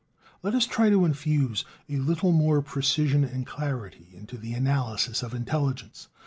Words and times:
Let 0.41 0.55
us 0.55 0.65
try 0.65 0.89
to 0.89 1.05
infuse 1.05 1.63
a 1.87 1.97
little 1.97 2.31
more 2.31 2.63
precision 2.63 3.23
and 3.23 3.45
clarity 3.45 4.07
into 4.13 4.35
the 4.35 4.53
analysis 4.53 5.21
of 5.21 5.35
intelligence. 5.35 6.07